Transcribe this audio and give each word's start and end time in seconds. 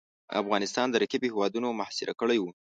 افغانستان 0.41 0.87
د 0.89 0.95
رقیبو 1.03 1.27
هیوادونو 1.31 1.67
محاصره 1.79 2.13
کړی 2.21 2.37
وو. 2.39 2.51